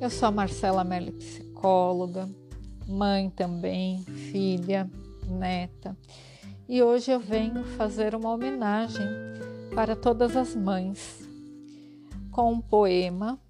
Eu 0.00 0.10
sou 0.10 0.28
a 0.28 0.30
Marcela 0.30 0.84
Melli, 0.84 1.12
psicóloga, 1.12 2.28
mãe 2.86 3.30
também, 3.30 4.04
filha, 4.04 4.88
neta. 5.26 5.96
E 6.68 6.82
hoje 6.82 7.10
eu 7.10 7.18
venho 7.18 7.64
fazer 7.64 8.14
uma 8.14 8.32
homenagem 8.32 9.06
para 9.74 9.96
todas 9.96 10.36
as 10.36 10.54
mães 10.54 11.28
com 12.30 12.52
um 12.52 12.60
poema 12.60 13.40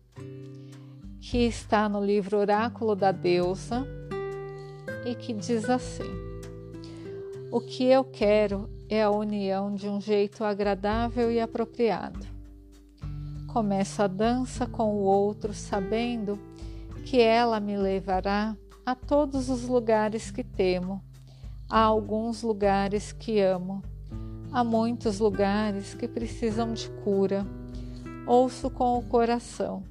que 1.20 1.38
está 1.38 1.88
no 1.88 2.04
livro 2.04 2.38
Oráculo 2.38 2.94
da 2.94 3.12
Deusa 3.12 3.86
e 5.04 5.14
que 5.14 5.32
diz 5.32 5.68
assim: 5.68 6.10
O 7.50 7.60
que 7.60 7.84
eu 7.84 8.04
quero 8.04 8.70
é 8.88 9.02
a 9.02 9.10
união 9.10 9.74
de 9.74 9.88
um 9.88 10.00
jeito 10.00 10.44
agradável 10.44 11.30
e 11.30 11.40
apropriado 11.40 12.37
Começo 13.48 14.02
a 14.02 14.06
dança 14.06 14.66
com 14.66 14.94
o 14.94 15.00
outro, 15.00 15.54
sabendo 15.54 16.38
que 17.06 17.18
ela 17.18 17.58
me 17.58 17.78
levará 17.78 18.54
a 18.84 18.94
todos 18.94 19.48
os 19.48 19.66
lugares 19.66 20.30
que 20.30 20.44
temo, 20.44 21.02
a 21.68 21.80
alguns 21.80 22.42
lugares 22.42 23.10
que 23.10 23.40
amo, 23.40 23.82
a 24.52 24.62
muitos 24.62 25.18
lugares 25.18 25.94
que 25.94 26.06
precisam 26.06 26.74
de 26.74 26.90
cura. 27.02 27.46
Ouço 28.26 28.70
com 28.70 28.98
o 28.98 29.02
coração 29.02 29.82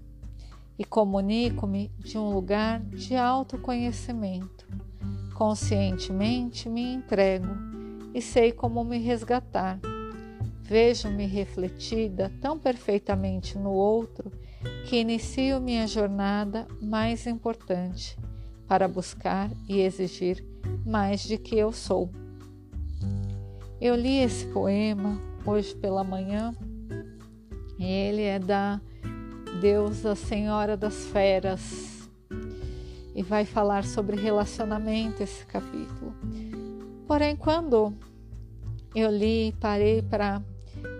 e 0.78 0.86
comunico-me 0.86 1.92
de 1.98 2.16
um 2.16 2.32
lugar 2.32 2.80
de 2.82 3.16
autoconhecimento. 3.16 4.68
Conscientemente 5.34 6.70
me 6.70 6.94
entrego 6.94 7.58
e 8.14 8.22
sei 8.22 8.52
como 8.52 8.84
me 8.84 9.00
resgatar 9.00 9.80
Vejo-me 10.68 11.26
refletida 11.26 12.30
tão 12.42 12.60
perfeitamente 12.60 13.58
no 13.58 13.72
outro 13.72 14.30
que 14.86 14.98
inicio 14.98 15.62
minha 15.62 15.88
jornada 15.88 16.68
mais 16.82 17.26
importante 17.26 18.18
para 18.68 18.86
buscar 18.86 19.50
e 19.70 19.80
exigir 19.80 20.44
mais 20.86 21.22
de 21.22 21.38
que 21.38 21.58
eu 21.58 21.72
sou. 21.72 22.12
Eu 23.80 23.96
li 23.96 24.18
esse 24.18 24.46
poema 24.48 25.22
hoje 25.46 25.74
pela 25.74 26.04
manhã. 26.04 26.54
Ele 27.80 28.24
é 28.24 28.38
da 28.38 28.82
deusa 29.62 30.16
Senhora 30.16 30.76
das 30.76 31.06
Feras 31.06 32.10
e 33.16 33.24
vai 33.24 33.46
falar 33.46 33.86
sobre 33.86 34.18
relacionamento 34.18 35.24
esse 35.24 35.46
capítulo. 35.46 36.14
Porém, 37.08 37.38
quando 37.38 37.94
eu 38.94 39.10
li, 39.10 39.56
parei 39.62 40.02
para 40.02 40.44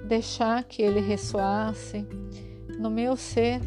deixar 0.08 0.64
que 0.64 0.82
ele 0.82 1.02
ressoasse 1.02 2.08
no 2.80 2.90
meu 2.90 3.18
ser, 3.18 3.60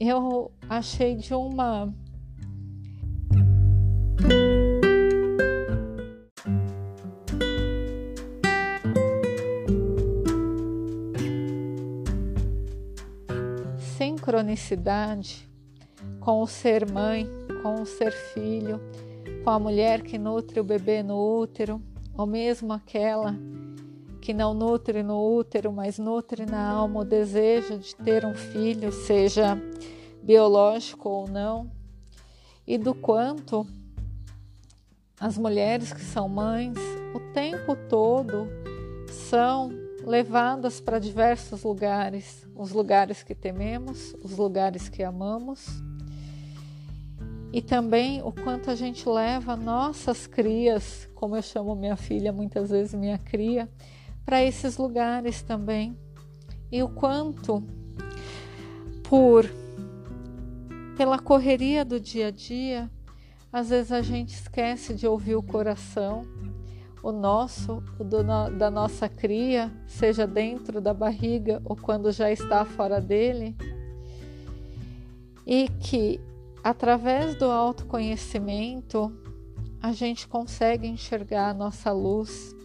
eu 0.00 0.50
achei 0.68 1.16
de 1.16 1.34
uma 1.34 1.92
sincronicidade 13.78 15.46
com 16.20 16.40
o 16.40 16.46
ser 16.46 16.90
mãe, 16.90 17.28
com 17.62 17.82
o 17.82 17.86
ser 17.86 18.12
filho, 18.12 18.80
com 19.44 19.50
a 19.50 19.58
mulher 19.58 20.00
que 20.02 20.16
nutre 20.16 20.58
o 20.58 20.64
bebê 20.64 21.02
no 21.02 21.16
útero, 21.40 21.82
ou 22.16 22.26
mesmo 22.26 22.72
aquela 22.72 23.36
que 24.26 24.34
não 24.34 24.52
nutre 24.52 25.04
no 25.04 25.24
útero, 25.24 25.72
mas 25.72 26.00
nutre 26.00 26.44
na 26.44 26.68
alma 26.68 27.02
o 27.02 27.04
desejo 27.04 27.78
de 27.78 27.94
ter 27.94 28.26
um 28.26 28.34
filho, 28.34 28.90
seja 28.90 29.56
biológico 30.20 31.08
ou 31.08 31.28
não, 31.28 31.70
e 32.66 32.76
do 32.76 32.92
quanto 32.92 33.64
as 35.20 35.38
mulheres 35.38 35.92
que 35.92 36.00
são 36.00 36.28
mães 36.28 36.76
o 37.14 37.20
tempo 37.32 37.76
todo 37.88 38.48
são 39.30 39.70
levadas 40.04 40.80
para 40.80 40.98
diversos 40.98 41.62
lugares, 41.62 42.44
os 42.56 42.72
lugares 42.72 43.22
que 43.22 43.32
tememos, 43.32 44.12
os 44.24 44.36
lugares 44.36 44.88
que 44.88 45.04
amamos, 45.04 45.68
e 47.52 47.62
também 47.62 48.20
o 48.24 48.32
quanto 48.32 48.72
a 48.72 48.74
gente 48.74 49.08
leva 49.08 49.54
nossas 49.54 50.26
crias, 50.26 51.08
como 51.14 51.36
eu 51.36 51.42
chamo 51.42 51.76
minha 51.76 51.96
filha 51.96 52.32
muitas 52.32 52.70
vezes 52.70 52.92
minha 52.92 53.18
cria, 53.18 53.70
para 54.26 54.42
esses 54.42 54.76
lugares 54.76 55.40
também. 55.40 55.96
E 56.70 56.82
o 56.82 56.88
quanto 56.88 57.62
por 59.04 59.48
pela 60.96 61.18
correria 61.18 61.84
do 61.84 62.00
dia 62.00 62.28
a 62.28 62.30
dia, 62.30 62.90
às 63.52 63.68
vezes 63.68 63.92
a 63.92 64.02
gente 64.02 64.34
esquece 64.34 64.94
de 64.94 65.06
ouvir 65.06 65.36
o 65.36 65.42
coração, 65.42 66.26
o 67.02 67.12
nosso, 67.12 67.82
o 68.00 68.02
do, 68.02 68.22
da 68.58 68.70
nossa 68.70 69.08
cria, 69.08 69.70
seja 69.86 70.26
dentro 70.26 70.80
da 70.80 70.92
barriga 70.92 71.60
ou 71.64 71.76
quando 71.76 72.10
já 72.10 72.32
está 72.32 72.64
fora 72.64 73.00
dele, 73.00 73.54
e 75.46 75.68
que 75.68 76.18
através 76.64 77.36
do 77.36 77.44
autoconhecimento 77.44 79.12
a 79.80 79.92
gente 79.92 80.26
consegue 80.26 80.88
enxergar 80.88 81.50
a 81.50 81.54
nossa 81.54 81.92
luz 81.92 82.55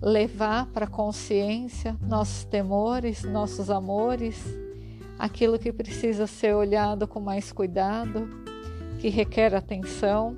levar 0.00 0.66
para 0.66 0.86
a 0.86 0.88
consciência 0.88 1.96
nossos 2.00 2.44
temores, 2.44 3.22
nossos 3.22 3.70
amores, 3.70 4.42
aquilo 5.18 5.58
que 5.58 5.72
precisa 5.72 6.26
ser 6.26 6.54
olhado 6.54 7.06
com 7.06 7.20
mais 7.20 7.52
cuidado, 7.52 8.28
que 8.98 9.08
requer 9.08 9.54
atenção. 9.54 10.36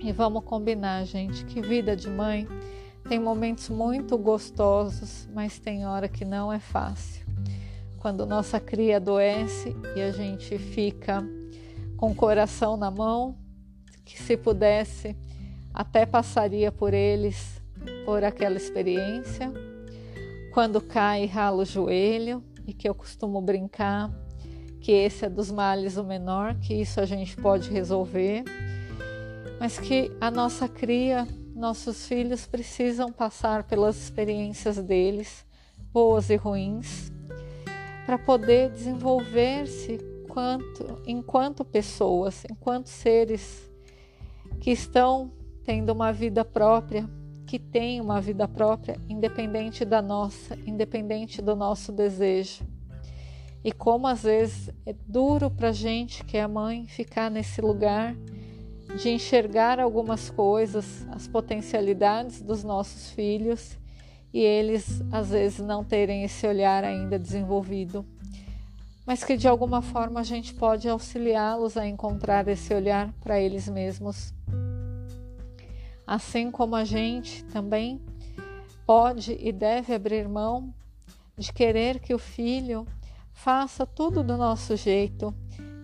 E 0.00 0.12
vamos 0.12 0.44
combinar, 0.44 1.04
gente, 1.04 1.44
que 1.44 1.60
vida 1.60 1.96
de 1.96 2.08
mãe 2.08 2.46
tem 3.08 3.18
momentos 3.18 3.68
muito 3.68 4.16
gostosos, 4.16 5.28
mas 5.32 5.58
tem 5.58 5.86
hora 5.86 6.08
que 6.08 6.24
não 6.24 6.52
é 6.52 6.60
fácil. 6.60 7.26
Quando 7.98 8.26
nossa 8.26 8.60
cria 8.60 8.98
adoece 8.98 9.76
e 9.96 10.00
a 10.00 10.12
gente 10.12 10.56
fica 10.58 11.24
com 11.96 12.12
o 12.12 12.14
coração 12.14 12.76
na 12.76 12.90
mão, 12.90 13.36
que 14.04 14.20
se 14.22 14.36
pudesse, 14.36 15.16
até 15.74 16.06
passaria 16.06 16.70
por 16.70 16.94
eles 16.94 17.60
por 18.06 18.22
aquela 18.22 18.56
experiência. 18.56 19.52
Quando 20.54 20.80
cai, 20.80 21.26
rala 21.26 21.62
o 21.62 21.66
joelho 21.66 22.42
e 22.64 22.72
que 22.72 22.88
eu 22.88 22.94
costumo 22.94 23.42
brincar 23.42 24.10
que 24.80 24.92
esse 24.92 25.24
é 25.24 25.28
dos 25.28 25.50
males 25.50 25.96
o 25.96 26.04
menor, 26.04 26.54
que 26.60 26.72
isso 26.72 27.00
a 27.00 27.04
gente 27.04 27.36
pode 27.36 27.68
resolver, 27.68 28.44
mas 29.58 29.80
que 29.80 30.12
a 30.20 30.30
nossa 30.30 30.68
cria, 30.68 31.26
nossos 31.56 32.06
filhos 32.06 32.46
precisam 32.46 33.10
passar 33.10 33.64
pelas 33.64 33.96
experiências 33.96 34.80
deles, 34.80 35.44
boas 35.92 36.30
e 36.30 36.36
ruins, 36.36 37.10
para 38.06 38.16
poder 38.16 38.70
desenvolver-se 38.70 39.98
enquanto, 41.04 41.64
pessoas, 41.64 42.44
enquanto 42.48 42.86
seres 42.86 43.68
que 44.60 44.70
estão 44.70 45.32
tendo 45.64 45.92
uma 45.92 46.12
vida 46.12 46.44
própria, 46.44 47.08
que 47.46 47.58
tem 47.58 48.00
uma 48.00 48.20
vida 48.20 48.48
própria 48.48 49.00
independente 49.08 49.84
da 49.84 50.02
nossa, 50.02 50.58
independente 50.66 51.40
do 51.40 51.54
nosso 51.54 51.92
desejo. 51.92 52.64
E 53.64 53.72
como 53.72 54.06
às 54.06 54.24
vezes 54.24 54.70
é 54.84 54.94
duro 55.06 55.50
para 55.50 55.68
a 55.68 55.72
gente 55.72 56.24
que 56.24 56.36
é 56.36 56.46
mãe 56.46 56.86
ficar 56.86 57.30
nesse 57.30 57.60
lugar 57.60 58.14
de 59.00 59.10
enxergar 59.10 59.78
algumas 59.78 60.30
coisas, 60.30 61.06
as 61.10 61.26
potencialidades 61.26 62.42
dos 62.42 62.62
nossos 62.64 63.10
filhos 63.10 63.78
e 64.32 64.40
eles 64.40 65.02
às 65.12 65.30
vezes 65.30 65.60
não 65.60 65.84
terem 65.84 66.24
esse 66.24 66.46
olhar 66.46 66.84
ainda 66.84 67.18
desenvolvido, 67.18 68.04
mas 69.06 69.22
que 69.24 69.36
de 69.36 69.48
alguma 69.48 69.82
forma 69.82 70.20
a 70.20 70.24
gente 70.24 70.54
pode 70.54 70.88
auxiliá-los 70.88 71.76
a 71.76 71.86
encontrar 71.86 72.46
esse 72.48 72.74
olhar 72.74 73.12
para 73.20 73.40
eles 73.40 73.68
mesmos 73.68 74.35
assim 76.06 76.50
como 76.50 76.76
a 76.76 76.84
gente 76.84 77.44
também 77.46 78.00
pode 78.86 79.36
e 79.40 79.50
deve 79.50 79.92
abrir 79.92 80.28
mão 80.28 80.72
de 81.36 81.52
querer 81.52 81.98
que 81.98 82.14
o 82.14 82.18
filho 82.18 82.86
faça 83.32 83.84
tudo 83.84 84.22
do 84.22 84.36
nosso 84.36 84.76
jeito, 84.76 85.34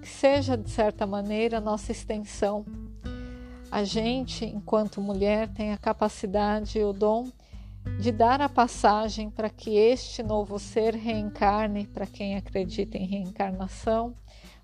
que 0.01 0.09
seja 0.09 0.57
de 0.57 0.71
certa 0.71 1.07
maneira 1.07 1.61
nossa 1.61 1.93
extensão. 1.93 2.65
A 3.71 3.85
gente, 3.85 4.45
enquanto 4.45 5.01
mulher, 5.01 5.49
tem 5.49 5.73
a 5.73 5.79
capacidade 5.79 6.79
e 6.79 6.85
o 6.85 6.93
dom 6.93 7.29
de 7.99 8.13
dar 8.13 8.41
a 8.41 8.49
passagem 8.49 9.29
para 9.29 9.51
que 9.51 9.77
este 9.77 10.23
novo 10.23 10.59
ser 10.59 10.95
reencarne, 10.95 11.87
para 11.87 12.07
quem 12.07 12.37
acredita 12.37 12.97
em 12.97 13.07
reencarnação, 13.07 14.15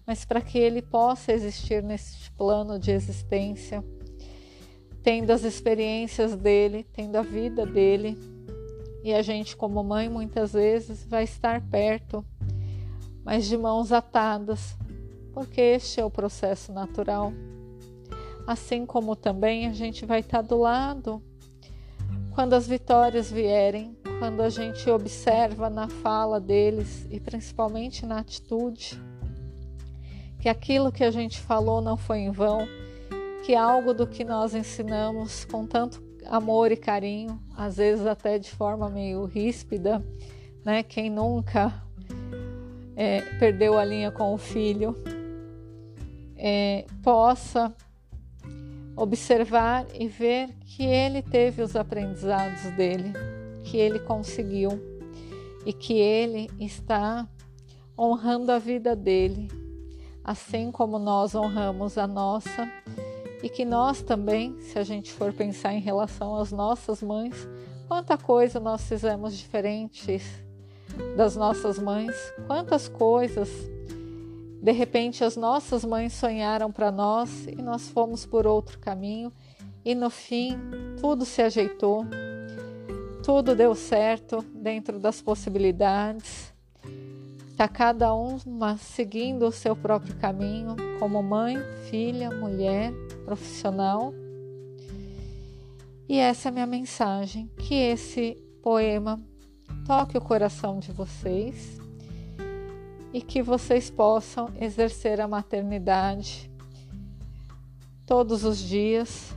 mas 0.06 0.24
para 0.24 0.40
que 0.40 0.56
ele 0.56 0.80
possa 0.80 1.32
existir 1.32 1.82
neste 1.82 2.30
plano 2.32 2.78
de 2.78 2.92
existência 2.92 3.84
tendo 5.02 5.30
as 5.30 5.44
experiências 5.44 6.36
dele, 6.36 6.86
tendo 6.92 7.16
a 7.16 7.22
vida 7.22 7.64
dele. 7.64 8.16
E 9.04 9.14
a 9.14 9.22
gente, 9.22 9.56
como 9.56 9.82
mãe, 9.82 10.08
muitas 10.08 10.52
vezes 10.52 11.04
vai 11.04 11.24
estar 11.24 11.60
perto 11.62 12.24
mas 13.28 13.44
de 13.44 13.58
mãos 13.58 13.92
atadas, 13.92 14.74
porque 15.34 15.60
este 15.60 16.00
é 16.00 16.04
o 16.04 16.10
processo 16.10 16.72
natural. 16.72 17.30
Assim 18.46 18.86
como 18.86 19.14
também 19.14 19.66
a 19.66 19.72
gente 19.74 20.06
vai 20.06 20.20
estar 20.20 20.40
do 20.40 20.56
lado 20.56 21.22
quando 22.34 22.54
as 22.54 22.66
vitórias 22.66 23.30
vierem, 23.30 23.94
quando 24.18 24.40
a 24.40 24.48
gente 24.48 24.88
observa 24.88 25.68
na 25.68 25.88
fala 25.88 26.40
deles 26.40 27.06
e 27.10 27.20
principalmente 27.20 28.06
na 28.06 28.20
atitude 28.20 28.98
que 30.40 30.48
aquilo 30.48 30.90
que 30.90 31.04
a 31.04 31.10
gente 31.10 31.38
falou 31.38 31.82
não 31.82 31.98
foi 31.98 32.20
em 32.20 32.30
vão, 32.30 32.66
que 33.44 33.54
algo 33.54 33.94
do 33.94 34.06
que 34.06 34.24
nós 34.24 34.54
ensinamos 34.54 35.44
com 35.44 35.66
tanto 35.66 36.02
amor 36.26 36.70
e 36.70 36.76
carinho, 36.76 37.40
às 37.56 37.76
vezes 37.76 38.06
até 38.06 38.38
de 38.38 38.50
forma 38.50 38.88
meio 38.88 39.24
ríspida, 39.24 40.04
né? 40.64 40.82
Quem 40.82 41.10
nunca 41.10 41.72
é, 42.94 43.20
perdeu 43.38 43.78
a 43.78 43.84
linha 43.84 44.10
com 44.10 44.34
o 44.34 44.38
filho 44.38 44.94
é, 46.36 46.84
possa 47.02 47.74
observar 48.96 49.86
e 49.94 50.08
ver 50.08 50.50
que 50.64 50.84
ele 50.84 51.22
teve 51.22 51.62
os 51.62 51.76
aprendizados 51.76 52.62
dele, 52.76 53.12
que 53.64 53.76
ele 53.76 54.00
conseguiu 54.00 54.70
e 55.64 55.72
que 55.72 55.94
ele 55.94 56.50
está 56.58 57.28
honrando 57.96 58.52
a 58.52 58.58
vida 58.58 58.94
dele, 58.94 59.48
assim 60.22 60.70
como 60.70 60.98
nós 60.98 61.34
honramos 61.34 61.96
a 61.96 62.06
nossa 62.06 62.68
e 63.42 63.48
que 63.48 63.64
nós 63.64 64.02
também, 64.02 64.58
se 64.60 64.78
a 64.78 64.84
gente 64.84 65.12
for 65.12 65.32
pensar 65.32 65.72
em 65.72 65.80
relação 65.80 66.36
às 66.36 66.50
nossas 66.50 67.02
mães, 67.02 67.48
quanta 67.86 68.18
coisa 68.18 68.58
nós 68.58 68.82
fizemos 68.88 69.36
diferentes 69.36 70.22
das 71.16 71.36
nossas 71.36 71.78
mães, 71.78 72.14
quantas 72.46 72.88
coisas 72.88 73.48
de 74.60 74.72
repente 74.72 75.22
as 75.22 75.36
nossas 75.36 75.84
mães 75.84 76.12
sonharam 76.12 76.70
para 76.70 76.90
nós 76.90 77.46
e 77.46 77.62
nós 77.62 77.88
fomos 77.88 78.26
por 78.26 78.46
outro 78.46 78.78
caminho 78.78 79.32
e 79.84 79.94
no 79.94 80.10
fim 80.10 80.58
tudo 81.00 81.24
se 81.24 81.40
ajeitou, 81.40 82.04
tudo 83.22 83.54
deu 83.54 83.74
certo 83.74 84.44
dentro 84.52 84.98
das 84.98 85.22
possibilidades. 85.22 86.52
Está 87.58 87.66
cada 87.66 88.14
uma 88.14 88.76
seguindo 88.76 89.44
o 89.44 89.50
seu 89.50 89.74
próprio 89.74 90.14
caminho, 90.14 90.76
como 91.00 91.20
mãe, 91.20 91.56
filha, 91.90 92.30
mulher, 92.30 92.92
profissional. 93.24 94.14
E 96.08 96.18
essa 96.18 96.46
é 96.46 96.50
a 96.50 96.52
minha 96.52 96.68
mensagem: 96.68 97.50
que 97.58 97.74
esse 97.74 98.38
poema 98.62 99.20
toque 99.84 100.16
o 100.16 100.20
coração 100.20 100.78
de 100.78 100.92
vocês 100.92 101.80
e 103.12 103.20
que 103.20 103.42
vocês 103.42 103.90
possam 103.90 104.50
exercer 104.60 105.20
a 105.20 105.26
maternidade 105.26 106.48
todos 108.06 108.44
os 108.44 108.58
dias 108.58 109.36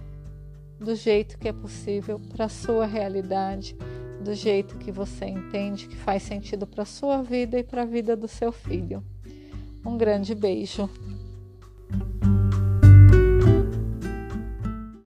do 0.79 0.94
jeito 0.94 1.39
que 1.39 1.47
é 1.47 1.53
possível 1.53 2.21
para 2.31 2.45
a 2.45 2.50
sua 2.50 2.85
realidade, 2.85 3.75
do 4.21 4.33
jeito 4.33 4.77
que 4.77 4.91
você 4.91 5.25
entende 5.25 5.88
que 5.88 5.95
faz 5.95 6.23
sentido 6.23 6.65
para 6.68 6.85
sua 6.85 7.21
vida 7.21 7.59
e 7.59 7.63
para 7.63 7.81
a 7.81 7.85
vida 7.85 8.15
do 8.15 8.27
seu 8.27 8.51
filho. 8.51 9.03
Um 9.85 9.97
grande 9.97 10.35
beijo. 10.35 10.89